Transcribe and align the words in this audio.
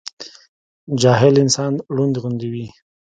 جاهل 1.01 1.35
انسان 1.43 1.73
رونډ 1.95 2.13
غوندي 2.21 2.49
وي 2.53 2.65